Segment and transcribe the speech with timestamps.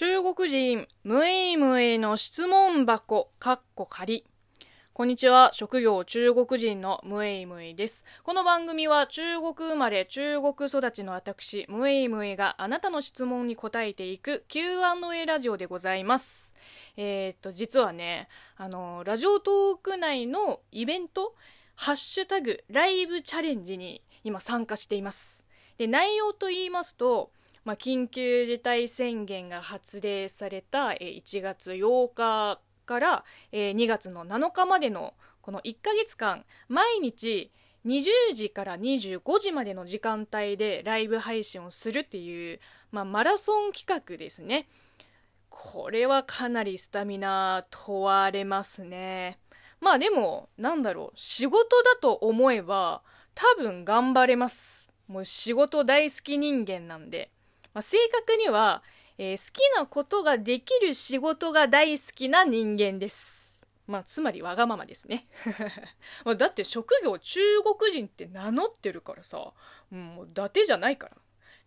[0.00, 4.24] 中国人、むいむいの質問箱、かっこ仮。
[4.94, 5.50] こんにちは。
[5.52, 8.06] 職業中国人のムエイムイです。
[8.22, 16.54] この番組は中国生まれ、中国育ちの私、ムエイムイがあなたの質問に答えていく Q&A ラジオでございます。
[16.96, 21.34] えー、っと、実はね、あの、ラジオトーク内のイベント、
[21.74, 25.46] ハッシュタグライブチャレンジに今参加しています。
[25.76, 27.32] で、内容と言いますと、
[27.64, 37.52] まあ、緊急事態宣言が発令された1月8日から2月の7日までのこの1ヶ月間毎日
[37.86, 42.60] 20時から25時までの時間帯でライブ配信をするっていう、
[42.90, 44.68] まあ、マラソン企画ですね。
[45.48, 49.38] これはかなりスタミナ問われますね。
[49.80, 53.02] まあでもなんだろう仕事だと思えば
[53.34, 54.92] 多分頑張れます。
[55.08, 57.30] もう仕事大好き人間なんで。
[57.74, 58.82] まあ、正確には、
[59.18, 63.62] えー、好きなことができる仕事が大好きな人間です。
[63.86, 65.26] まあ、つまりわがままですね。
[66.38, 69.52] だって職業中国人って名乗ってるからさ、
[69.90, 71.16] もう伊達じゃないから。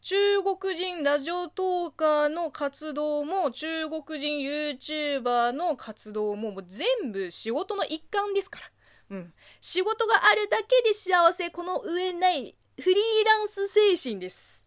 [0.00, 9.16] 中国人ラジオトーカーの活動も中国人 YouTuber の活動ももう全部仕事の一環ですから。
[9.16, 9.34] うん。
[9.60, 14.61] 仕事があるだけで幸せ、この上ないフリーランス精神です。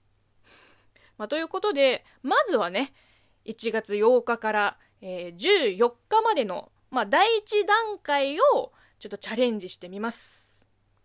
[1.17, 2.93] まあ、ということで、まずはね、
[3.45, 10.59] 1月8日から、えー、14日までの、まあ、第1段階をちょっとチャレンジしてみます。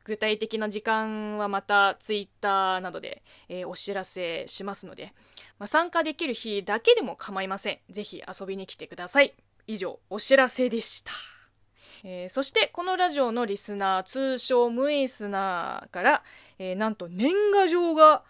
[0.05, 5.13] 具体的な時間はまたツイッターなどで、えー、お知らせしますので、
[5.59, 7.79] まあ、参加できる日だけでも構いません。
[7.91, 9.35] ぜひ遊びに来てください。
[9.67, 11.13] 以上、お知らせでした。
[12.03, 16.23] えー、そしてこのラジオのリスナー通称ムイスナーから、
[16.59, 18.23] えー、なんと年賀状が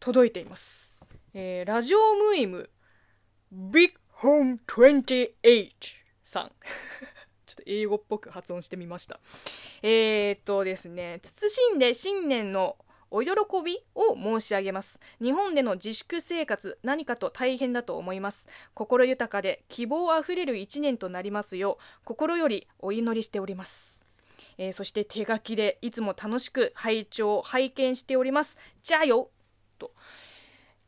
[0.00, 0.93] 届いています
[1.36, 2.70] えー、ラジオムイム、
[3.50, 5.74] ビッグホーム28
[6.22, 6.52] さん。
[7.44, 9.18] ちょっと英語っぽく発音してみました。
[9.82, 12.76] えー、っとですね、慎んで新年の
[13.10, 13.30] お喜
[13.64, 15.00] びを申し上げます。
[15.20, 18.46] 日本での自粛生活、何かと大変だと思います。
[18.72, 24.06] 心豊かで希望あふれる一年となりますよう、心よりお祈りしております。
[24.56, 28.56] えー、そして手書きでいつも楽しく拝聴、拝見しております。
[28.84, 29.32] じゃあよ
[29.80, 29.92] と。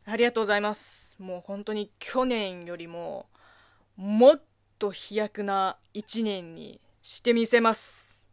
[0.08, 1.16] ありがとうございます。
[1.18, 3.26] もう本当に去年よりも
[3.96, 4.42] もっ
[4.78, 8.24] と飛躍な一年にしてみせます。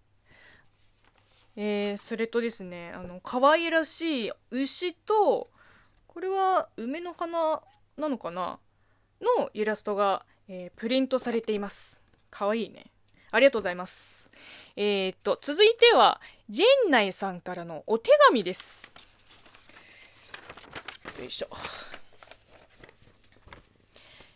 [1.55, 5.49] えー、それとですね、あの、可愛らしい牛と、
[6.05, 7.61] これは梅の花
[7.97, 8.59] なのかな
[9.19, 12.03] のイラストが、えー、プリントされています。
[12.29, 12.85] かわいいね。
[13.31, 14.29] ありがとうございます。
[14.75, 18.93] えー、っと、続いては、ジェンナイさんからのお手紙です。
[21.19, 21.47] よいしょ。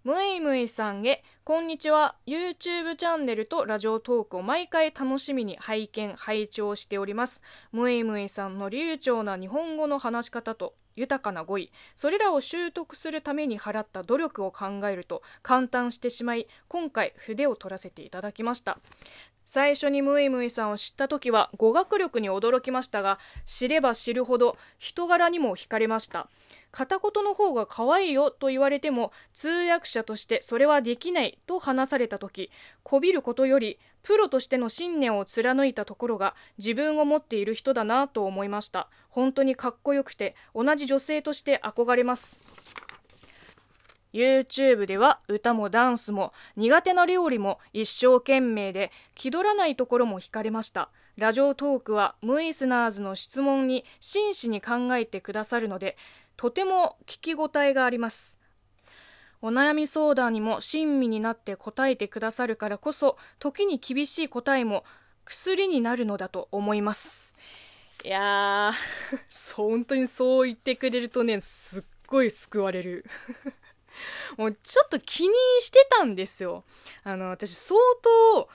[0.04, 2.16] むいむいさんへ、こんにちは。
[2.26, 7.42] YouTube チャンネルとラジオトークを毎回楽しみに拝見、拝聴しております。
[7.72, 18.78] むいむいさんの流暢な日本語の話し方と豊かな語彙、それらを習得するために払った努力を考えると簡単してしまい、今回筆を取らせていただきました。
[19.46, 26.28] 最初にムイムイさんを知った時は語学力に驚きましたが、知れば知るほど人柄にも惹かれました。
[26.72, 32.51] 片言の方が可愛いよと言われても通訳者としてそれはできないと話された時
[32.83, 38.89] こびることよりプロとしての信念を貫いたところが自分を持っている人だなと思いました。
[39.09, 42.39] 本当にかっこよくて同じ女性として憧れます。
[44.13, 50.89] YouTube では歌もダンスも苦手な料理も一生懸命で気取らないところも惹かれました。
[51.17, 55.97] ラジオトークはムイスナーズの質問に真摯に考えてくださるので
[56.38, 58.38] とても聞き応えがあります。
[59.42, 64.84] お悩み相談にも親身になって答えてくださるからこそ、時に厳しい答えも
[65.26, 67.34] 薬になるのだと思います。
[68.03, 73.06] いやー、本当にそう言ってくれるとね、すっごい救われる。
[74.38, 76.64] もうちょっと気にしてたんですよ。
[77.03, 78.50] あの、私相当、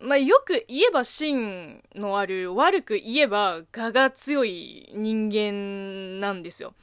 [0.00, 6.74] まあ、よく言えば芯のある、悪く言えば我が強い人間なんですよ。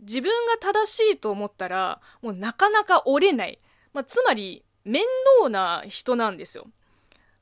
[0.00, 3.58] 自分が正しいと思ったら、もうなかなか折れない。
[3.92, 5.04] まあ、つまり、面
[5.40, 6.66] 倒な人なんですよ。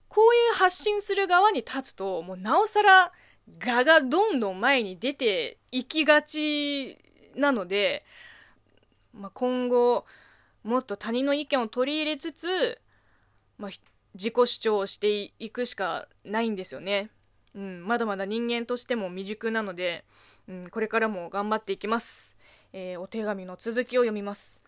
[0.08, 3.12] こういう発信する側に立つと、もうなおさら、
[3.64, 6.98] 我がどんどん前に出ていきがち
[7.34, 8.04] なので、
[9.12, 10.04] まあ、今後、
[10.64, 12.80] もっと他人の意見を取り入れつつ、
[13.58, 13.70] まあ、
[14.14, 17.10] 自己主張をしていくしかないんですよね。
[17.54, 20.04] うん、まだまだ人間としても未熟なので、
[20.48, 22.36] うん、これからも頑張っていきます。
[22.72, 24.60] えー、お手紙の続きを読みます。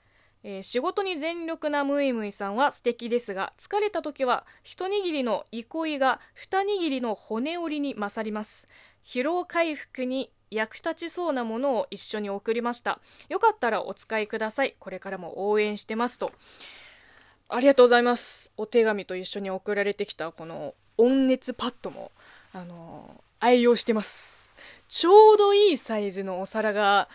[0.42, 8.66] えー、仕事に全力なムイムイさんは素敵ですが疲れた時は一握りの憩いが二握りの骨折りに勝ります。
[9.04, 13.00] 疲労回復に役立ちそうなものを一緒に送りました。
[13.28, 14.74] よかったらお使いください。
[14.78, 16.32] これからも応援してますと。
[17.48, 18.50] ありがとうございます。
[18.56, 22.12] お手紙と一緒に送られてきたこの温熱パッドも
[22.52, 24.52] あのー、愛用してます。
[24.88, 27.08] ちょうどいいサイズのお皿が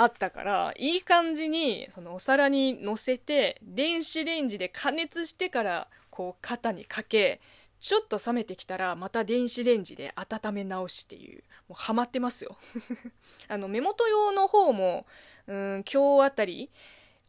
[0.00, 7.38] あったからいい感じにそのお皿にのせて電子レンジで加熱してからこう肩にかけ
[7.78, 12.56] ちょっと冷めてきたらまた電子レンジで温め直しっていうもうハマってますよ。
[13.48, 15.04] あの目元用の方も
[15.46, 16.70] うん今日あたり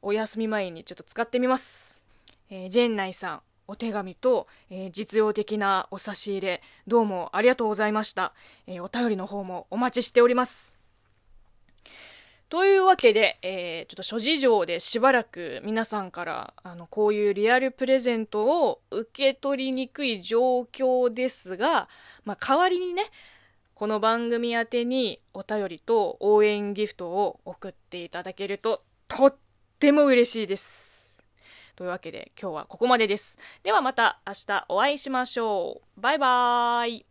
[0.01, 2.01] お休み前にちょっと使ってみます、
[2.49, 8.33] えー、ジェンナイさんお手紙と、えー、実用的なお差し入れどうもありがとうございました、
[8.65, 10.77] えー、お便りの方もお待ちしております。
[12.51, 21.87] というわけで、えー、ちょっと諸事情でしばらく皆さんからあのこういうリアルプレゼントを受け取りにくい状況ですが、
[22.25, 23.03] まあ、代わりにね
[23.73, 29.35] この番組宛てにお便りと応援ギフトを送っていただけるととっ
[29.79, 31.23] ても嬉しいです。
[31.77, 33.39] というわけで今日はここまでです。
[33.63, 36.01] ではまた明日お会いしましょう。
[36.01, 37.10] バイバーイ。